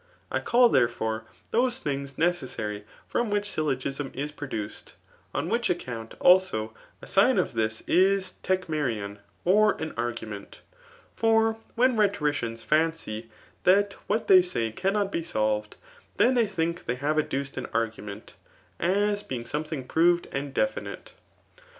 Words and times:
I 0.31 0.39
call, 0.39 0.67
ihmfove^ 0.71 1.25
those 1.51 1.83
thisgs 1.83 2.15
neosssary 2.15 2.85
from 3.07 3.29
which 3.29 3.51
syllogism 3.51 4.09
is 4.15 4.31
ptoduced; 4.31 4.93
on 5.31 5.47
which 5.47 5.67
aooouftt» 5.69 6.17
also^ 6.17 6.71
a 7.03 7.05
ittgu 7.05 7.37
of 7.39 7.53
this 7.53 7.81
kind 7.81 7.89
is 7.89 8.33
i 8.43 8.47
tk 8.57 8.63
m 8.67 8.73
er 8.73 8.89
ion^ 8.89 9.17
or 9.45 9.73
an 9.79 9.91
vgiunant 9.91 10.61
For 11.15 11.55
when 11.75 11.95
rhstoricmoa 11.97 12.65
fisacy 12.65 13.27
that 13.63 13.93
what 14.07 14.27
they 14.27 14.41
say 14.41 14.71
cannot 14.71 15.11
be 15.11 15.21
acdved, 15.21 15.73
then 16.17 16.33
they 16.33 16.45
tfitnk 16.47 16.85
they 16.85 16.95
have 16.95 17.19
adduced 17.19 17.57
an 17.57 17.67
argument, 17.71 18.33
as 18.79 19.21
being 19.21 19.43
some^ 19.43 19.65
liking 19.65 19.85
pffoved 19.87 20.25
and 20.33 20.51
definite. 20.51 21.11